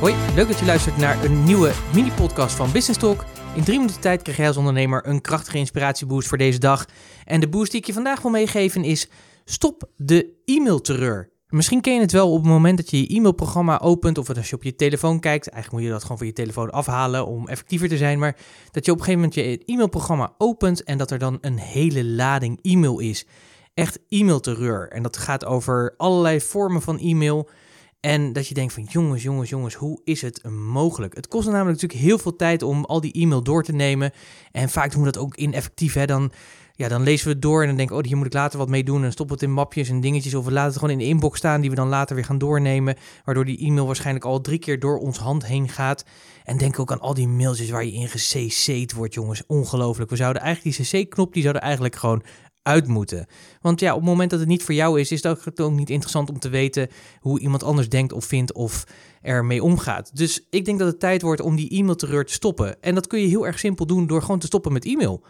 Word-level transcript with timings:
Hoi, 0.00 0.14
leuk 0.34 0.48
dat 0.48 0.58
je 0.58 0.64
luistert 0.64 0.96
naar 0.96 1.24
een 1.24 1.44
nieuwe 1.44 1.72
mini-podcast 1.94 2.54
van 2.54 2.72
Business 2.72 3.00
Talk. 3.00 3.24
In 3.54 3.64
drie 3.64 3.78
minuten 3.78 4.00
tijd 4.00 4.22
krijg 4.22 4.38
jij 4.38 4.46
als 4.46 4.56
ondernemer 4.56 5.06
een 5.06 5.20
krachtige 5.20 5.58
inspiratieboost 5.58 6.28
voor 6.28 6.38
deze 6.38 6.58
dag. 6.58 6.86
En 7.24 7.40
de 7.40 7.48
boost 7.48 7.70
die 7.70 7.80
ik 7.80 7.86
je 7.86 7.92
vandaag 7.92 8.22
wil 8.22 8.30
meegeven 8.30 8.84
is: 8.84 9.08
stop 9.44 9.90
de 9.96 10.42
e-mailterreur. 10.44 11.30
Misschien 11.48 11.80
ken 11.80 11.94
je 11.94 12.00
het 12.00 12.12
wel 12.12 12.32
op 12.32 12.38
het 12.38 12.52
moment 12.52 12.76
dat 12.76 12.90
je 12.90 13.00
je 13.00 13.16
e-mailprogramma 13.16 13.78
opent 13.80 14.18
of 14.18 14.36
als 14.36 14.50
je 14.50 14.56
op 14.56 14.62
je 14.62 14.76
telefoon 14.76 15.20
kijkt. 15.20 15.48
Eigenlijk 15.48 15.82
moet 15.82 15.92
je 15.92 15.94
dat 15.94 16.02
gewoon 16.02 16.18
van 16.18 16.26
je 16.26 16.32
telefoon 16.32 16.70
afhalen 16.70 17.26
om 17.26 17.48
effectiever 17.48 17.88
te 17.88 17.96
zijn. 17.96 18.18
Maar 18.18 18.36
dat 18.70 18.84
je 18.84 18.92
op 18.92 18.98
een 18.98 19.04
gegeven 19.04 19.28
moment 19.28 19.34
je 19.34 19.64
e-mailprogramma 19.64 20.34
opent 20.38 20.82
en 20.84 20.98
dat 20.98 21.10
er 21.10 21.18
dan 21.18 21.38
een 21.40 21.58
hele 21.58 22.04
lading 22.04 22.58
e-mail 22.62 22.98
is. 22.98 23.26
Echt 23.74 23.98
e-mailterreur. 24.08 24.88
En 24.88 25.02
dat 25.02 25.16
gaat 25.16 25.44
over 25.44 25.94
allerlei 25.96 26.40
vormen 26.40 26.82
van 26.82 26.98
e-mail. 26.98 27.48
En 28.00 28.32
dat 28.32 28.48
je 28.48 28.54
denkt 28.54 28.72
van 28.72 28.86
jongens, 28.90 29.22
jongens, 29.22 29.50
jongens, 29.50 29.74
hoe 29.74 30.00
is 30.04 30.22
het 30.22 30.48
mogelijk? 30.50 31.14
Het 31.14 31.28
kost 31.28 31.46
namelijk 31.48 31.80
natuurlijk 31.80 32.00
heel 32.00 32.18
veel 32.18 32.36
tijd 32.36 32.62
om 32.62 32.84
al 32.84 33.00
die 33.00 33.12
e-mail 33.12 33.42
door 33.42 33.62
te 33.62 33.72
nemen. 33.72 34.12
En 34.52 34.68
vaak 34.68 34.92
doen 34.92 35.02
we 35.02 35.10
dat 35.10 35.22
ook 35.22 35.36
ineffectief. 35.36 35.94
Hè? 35.94 36.06
Dan, 36.06 36.32
ja, 36.74 36.88
dan 36.88 37.02
lezen 37.02 37.26
we 37.26 37.32
het 37.32 37.42
door 37.42 37.60
en 37.60 37.66
dan 37.66 37.76
denken 37.76 37.96
oh, 37.96 38.02
hier 38.02 38.16
moet 38.16 38.26
ik 38.26 38.32
later 38.32 38.58
wat 38.58 38.68
mee 38.68 38.84
doen. 38.84 38.96
En 38.96 39.02
dan 39.02 39.12
stoppen 39.12 39.36
we 39.36 39.42
het 39.42 39.50
in 39.50 39.56
mapjes 39.56 39.88
en 39.88 40.00
dingetjes. 40.00 40.34
Of 40.34 40.44
we 40.44 40.52
laten 40.52 40.68
het 40.68 40.78
gewoon 40.78 40.92
in 40.92 40.98
de 40.98 41.04
inbox 41.04 41.38
staan 41.38 41.60
die 41.60 41.70
we 41.70 41.76
dan 41.76 41.88
later 41.88 42.14
weer 42.14 42.24
gaan 42.24 42.38
doornemen. 42.38 42.96
Waardoor 43.24 43.44
die 43.44 43.58
e-mail 43.58 43.86
waarschijnlijk 43.86 44.24
al 44.24 44.40
drie 44.40 44.58
keer 44.58 44.80
door 44.80 44.98
ons 44.98 45.18
hand 45.18 45.46
heen 45.46 45.68
gaat. 45.68 46.04
En 46.44 46.58
denk 46.58 46.78
ook 46.78 46.92
aan 46.92 47.00
al 47.00 47.14
die 47.14 47.28
mailtjes 47.28 47.70
waar 47.70 47.84
je 47.84 47.92
in 47.92 48.08
gecc'd 48.08 48.92
wordt, 48.92 49.14
jongens. 49.14 49.42
Ongelooflijk. 49.46 50.10
We 50.10 50.16
zouden 50.16 50.42
eigenlijk 50.42 50.76
die 50.76 50.86
cc-knop, 50.86 51.32
die 51.32 51.42
zouden 51.42 51.62
eigenlijk 51.62 51.96
gewoon 51.96 52.22
uit 52.62 52.86
moeten. 52.86 53.26
Want 53.60 53.80
ja, 53.80 53.90
op 53.92 54.00
het 54.00 54.08
moment 54.08 54.30
dat 54.30 54.38
het 54.38 54.48
niet 54.48 54.62
voor 54.62 54.74
jou 54.74 55.00
is, 55.00 55.12
is 55.12 55.22
het 55.22 55.60
ook 55.60 55.72
niet 55.72 55.90
interessant 55.90 56.30
om 56.30 56.38
te 56.38 56.48
weten 56.48 56.88
hoe 57.20 57.40
iemand 57.40 57.62
anders 57.62 57.88
denkt 57.88 58.12
of 58.12 58.24
vindt 58.24 58.52
of 58.52 58.84
ermee 59.22 59.62
omgaat. 59.62 60.16
Dus 60.16 60.46
ik 60.50 60.64
denk 60.64 60.78
dat 60.78 60.88
het 60.88 61.00
tijd 61.00 61.22
wordt 61.22 61.40
om 61.40 61.56
die 61.56 61.78
e-mailterreur 61.78 62.24
te 62.24 62.32
stoppen. 62.32 62.82
En 62.82 62.94
dat 62.94 63.06
kun 63.06 63.20
je 63.20 63.26
heel 63.26 63.46
erg 63.46 63.58
simpel 63.58 63.86
doen 63.86 64.06
door 64.06 64.22
gewoon 64.22 64.38
te 64.38 64.46
stoppen 64.46 64.72
met 64.72 64.84
e-mail. 64.84 65.24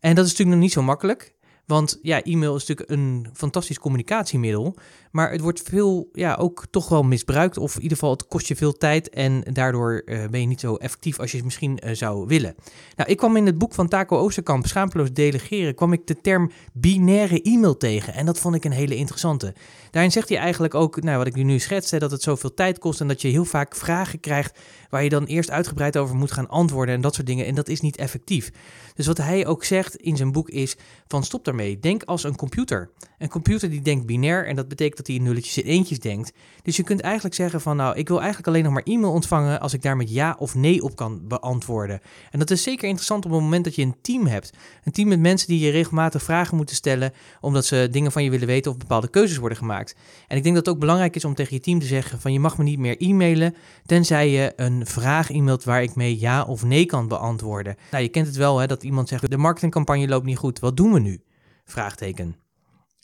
En 0.00 0.14
dat 0.14 0.24
is 0.24 0.30
natuurlijk 0.30 0.56
nog 0.56 0.66
niet 0.66 0.72
zo 0.72 0.82
makkelijk. 0.82 1.34
Want 1.66 1.98
ja, 2.02 2.22
e-mail 2.22 2.56
is 2.56 2.66
natuurlijk 2.66 2.90
een 2.90 3.26
fantastisch 3.32 3.78
communicatiemiddel. 3.78 4.76
Maar 5.10 5.30
het 5.30 5.40
wordt 5.40 5.62
veel, 5.62 6.08
ja, 6.12 6.34
ook 6.34 6.66
toch 6.70 6.88
wel 6.88 7.02
misbruikt. 7.02 7.58
Of 7.58 7.74
in 7.76 7.82
ieder 7.82 7.96
geval, 7.96 8.12
het 8.12 8.26
kost 8.26 8.46
je 8.46 8.56
veel 8.56 8.72
tijd. 8.72 9.08
En 9.08 9.42
daardoor 9.52 10.02
uh, 10.04 10.26
ben 10.26 10.40
je 10.40 10.46
niet 10.46 10.60
zo 10.60 10.74
effectief 10.74 11.18
als 11.18 11.30
je 11.30 11.36
het 11.36 11.44
misschien 11.44 11.80
uh, 11.84 11.94
zou 11.94 12.26
willen. 12.26 12.54
Nou, 12.96 13.10
ik 13.10 13.16
kwam 13.16 13.36
in 13.36 13.46
het 13.46 13.58
boek 13.58 13.74
van 13.74 13.88
Taco 13.88 14.18
Oosterkamp, 14.18 14.66
Schaamteloos 14.66 15.12
Delegeren, 15.12 15.74
kwam 15.74 15.92
ik 15.92 16.06
de 16.06 16.20
term 16.20 16.50
binaire 16.72 17.42
e-mail 17.42 17.76
tegen. 17.76 18.14
En 18.14 18.26
dat 18.26 18.38
vond 18.38 18.54
ik 18.54 18.64
een 18.64 18.72
hele 18.72 18.96
interessante. 18.96 19.54
Daarin 19.90 20.12
zegt 20.12 20.28
hij 20.28 20.38
eigenlijk 20.38 20.74
ook, 20.74 21.02
nou, 21.02 21.18
wat 21.18 21.26
ik 21.26 21.34
nu 21.34 21.58
schetste, 21.58 21.98
dat 21.98 22.10
het 22.10 22.22
zoveel 22.22 22.54
tijd 22.54 22.78
kost. 22.78 23.00
En 23.00 23.08
dat 23.08 23.22
je 23.22 23.28
heel 23.28 23.44
vaak 23.44 23.76
vragen 23.76 24.20
krijgt 24.20 24.58
waar 24.90 25.02
je 25.02 25.08
dan 25.08 25.24
eerst 25.24 25.50
uitgebreid 25.50 25.96
over 25.96 26.16
moet 26.16 26.32
gaan 26.32 26.48
antwoorden 26.48 26.94
en 26.94 27.00
dat 27.00 27.14
soort 27.14 27.26
dingen. 27.26 27.46
En 27.46 27.54
dat 27.54 27.68
is 27.68 27.80
niet 27.80 27.96
effectief. 27.96 28.50
Dus 28.94 29.06
wat 29.06 29.18
hij 29.18 29.46
ook 29.46 29.64
zegt 29.64 29.96
in 29.96 30.16
zijn 30.16 30.32
boek 30.32 30.48
is 30.48 30.76
van 31.06 31.24
stop 31.24 31.44
Denk 31.80 32.02
als 32.02 32.24
een 32.24 32.36
computer. 32.36 32.90
Een 33.18 33.28
computer 33.28 33.70
die 33.70 33.80
denkt 33.80 34.06
binair 34.06 34.46
en 34.46 34.56
dat 34.56 34.68
betekent 34.68 34.96
dat 34.96 35.06
hij 35.06 35.16
in 35.16 35.22
nulletjes 35.22 35.62
en 35.62 35.70
eentjes 35.70 35.98
denkt. 35.98 36.32
Dus 36.62 36.76
je 36.76 36.82
kunt 36.82 37.00
eigenlijk 37.00 37.34
zeggen 37.34 37.60
van 37.60 37.76
nou, 37.76 37.96
ik 37.96 38.08
wil 38.08 38.18
eigenlijk 38.18 38.48
alleen 38.48 38.62
nog 38.62 38.72
maar 38.72 38.82
e-mail 38.82 39.12
ontvangen 39.12 39.60
als 39.60 39.72
ik 39.74 39.82
daar 39.82 39.96
met 39.96 40.10
ja 40.10 40.36
of 40.38 40.54
nee 40.54 40.82
op 40.82 40.96
kan 40.96 41.20
beantwoorden. 41.28 42.00
En 42.30 42.38
dat 42.38 42.50
is 42.50 42.62
zeker 42.62 42.84
interessant 42.84 43.24
op 43.24 43.30
het 43.30 43.40
moment 43.40 43.64
dat 43.64 43.74
je 43.74 43.82
een 43.82 43.96
team 44.02 44.26
hebt. 44.26 44.52
Een 44.84 44.92
team 44.92 45.08
met 45.08 45.20
mensen 45.20 45.48
die 45.48 45.58
je 45.58 45.70
regelmatig 45.70 46.22
vragen 46.22 46.56
moeten 46.56 46.76
stellen 46.76 47.12
omdat 47.40 47.66
ze 47.66 47.88
dingen 47.90 48.12
van 48.12 48.24
je 48.24 48.30
willen 48.30 48.46
weten 48.46 48.70
of 48.70 48.76
bepaalde 48.76 49.08
keuzes 49.08 49.36
worden 49.36 49.58
gemaakt. 49.58 49.96
En 50.28 50.36
ik 50.36 50.42
denk 50.42 50.54
dat 50.54 50.66
het 50.66 50.74
ook 50.74 50.80
belangrijk 50.80 51.16
is 51.16 51.24
om 51.24 51.34
tegen 51.34 51.54
je 51.54 51.60
team 51.60 51.78
te 51.78 51.86
zeggen 51.86 52.20
van 52.20 52.32
je 52.32 52.40
mag 52.40 52.58
me 52.58 52.64
niet 52.64 52.78
meer 52.78 52.96
e-mailen 52.98 53.54
tenzij 53.86 54.30
je 54.30 54.52
een 54.56 54.86
vraag 54.86 55.30
e-mailt 55.30 55.64
waar 55.64 55.82
ik 55.82 55.94
mee 55.94 56.20
ja 56.20 56.44
of 56.44 56.64
nee 56.64 56.86
kan 56.86 57.08
beantwoorden. 57.08 57.76
Nou, 57.90 58.02
je 58.02 58.08
kent 58.08 58.26
het 58.26 58.36
wel 58.36 58.58
hè, 58.58 58.66
dat 58.66 58.82
iemand 58.82 59.08
zegt 59.08 59.30
de 59.30 59.36
marketingcampagne 59.36 60.08
loopt 60.08 60.26
niet 60.26 60.36
goed, 60.36 60.58
wat 60.58 60.76
doen 60.76 60.92
we 60.92 60.98
nu? 60.98 61.20
Vraagteken. 61.66 62.36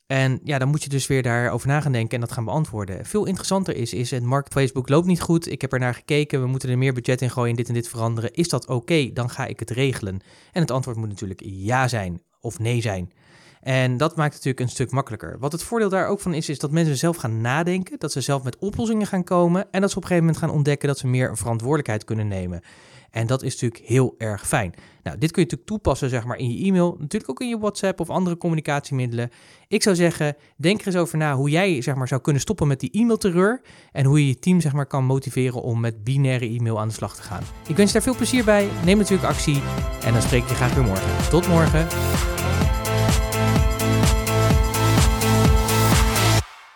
En 0.07 0.41
ja, 0.45 0.59
dan 0.59 0.69
moet 0.69 0.83
je 0.83 0.89
dus 0.89 1.07
weer 1.07 1.23
daarover 1.23 1.69
na 1.69 1.81
gaan 1.81 1.93
denken 1.93 2.15
en 2.15 2.21
dat 2.21 2.33
gaan 2.33 2.45
beantwoorden. 2.45 3.07
Veel 3.07 3.27
interessanter 3.27 3.77
is, 3.77 3.93
is 3.93 4.11
het 4.11 4.23
markt 4.23 4.53
Facebook 4.53 4.89
loopt 4.89 5.07
niet 5.07 5.21
goed. 5.21 5.51
Ik 5.51 5.61
heb 5.61 5.73
er 5.73 5.79
naar 5.79 5.95
gekeken, 5.95 6.41
we 6.41 6.47
moeten 6.47 6.71
er 6.71 6.79
meer 6.79 6.93
budget 6.93 7.23
in 7.23 7.31
gooien, 7.31 7.57
dit 7.57 7.69
en 7.69 7.75
dit 7.75 7.89
veranderen. 7.89 8.33
Is 8.33 8.49
dat 8.49 8.69
oké? 8.69 9.11
Dan 9.13 9.31
ga 9.31 9.47
ik 9.47 9.59
het 9.59 9.71
regelen. 9.71 10.21
En 10.53 10.61
het 10.61 10.71
antwoord 10.71 10.97
moet 10.97 11.09
natuurlijk 11.09 11.41
ja 11.45 11.89
zijn 11.89 12.23
of 12.41 12.59
nee 12.59 12.81
zijn. 12.81 13.13
En 13.61 13.97
dat 13.97 14.17
maakt 14.17 14.35
het 14.35 14.45
natuurlijk 14.45 14.61
een 14.61 14.75
stuk 14.75 14.91
makkelijker. 14.91 15.39
Wat 15.39 15.53
het 15.53 15.63
voordeel 15.63 15.89
daar 15.89 16.07
ook 16.07 16.21
van 16.21 16.35
is, 16.35 16.49
is 16.49 16.59
dat 16.59 16.71
mensen 16.71 16.97
zelf 16.97 17.17
gaan 17.17 17.41
nadenken, 17.41 17.99
dat 17.99 18.13
ze 18.13 18.21
zelf 18.21 18.43
met 18.43 18.59
oplossingen 18.59 19.07
gaan 19.07 19.25
komen 19.25 19.71
en 19.71 19.81
dat 19.81 19.91
ze 19.91 19.97
op 19.97 20.03
een 20.03 20.09
gegeven 20.09 20.29
moment 20.29 20.45
gaan 20.45 20.57
ontdekken 20.57 20.89
dat 20.89 20.99
ze 20.99 21.07
meer 21.07 21.37
verantwoordelijkheid 21.37 22.05
kunnen 22.05 22.29
nemen. 22.29 22.63
En 23.13 23.27
dat 23.27 23.43
is 23.43 23.53
natuurlijk 23.53 23.89
heel 23.89 24.15
erg 24.19 24.49
fijn. 24.49 24.75
Nou, 25.03 25.19
dit 25.19 25.31
kun 25.31 25.43
je 25.43 25.49
natuurlijk 25.49 25.69
toepassen 25.71 26.09
zeg 26.09 26.25
maar, 26.25 26.37
in 26.37 26.51
je 26.51 26.67
e-mail, 26.67 26.97
natuurlijk 26.99 27.31
ook 27.31 27.41
in 27.41 27.49
je 27.49 27.59
WhatsApp 27.59 28.01
of 28.01 28.11
andere 28.11 28.37
communicatiemiddelen. 28.37 29.31
Ik 29.69 29.83
zou 29.83 29.97
zeggen, 29.97 30.37
denk 30.57 30.81
er 30.81 30.87
eens 30.87 30.97
over 30.97 31.19
na 31.19 31.35
hoe 31.35 31.51
jij 31.51 31.83
zeg 31.83 31.95
maar, 31.95 32.09
zou 32.09 32.21
kunnen 32.21 32.43
stoppen 32.43 32.67
met 32.67 32.81
die 32.81 32.91
e-mailterreur 32.91 33.61
en 33.93 34.05
hoe 34.05 34.21
je 34.21 34.27
je 34.27 34.39
team 34.39 34.61
zeg 34.61 34.73
maar, 34.73 34.87
kan 34.87 35.05
motiveren 35.05 35.63
om 35.63 35.81
met 35.81 36.05
binaire 36.05 36.49
e-mail 36.49 36.81
aan 36.81 36.89
de 36.89 36.95
slag 36.95 37.17
te 37.17 37.23
gaan. 37.23 37.43
Ik 37.69 37.77
wens 37.77 37.89
je 37.89 37.95
daar 37.95 38.07
veel 38.07 38.17
plezier 38.17 38.45
bij, 38.45 38.69
neem 38.85 38.99
natuurlijk 38.99 39.29
actie 39.29 39.63
en 40.05 40.13
dan 40.13 40.23
spreek 40.23 40.43
ik 40.43 40.49
je 40.49 40.55
graag 40.55 40.75
weer 40.75 40.85
morgen. 40.85 41.31
Tot 41.31 41.49
morgen! 41.49 42.32